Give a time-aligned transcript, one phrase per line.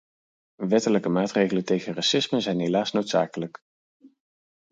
[0.55, 3.63] Wettelijke maatregelen tegen racisme zijn helaas noodzakelijk.